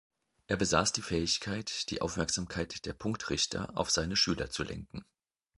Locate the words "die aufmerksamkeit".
1.91-2.87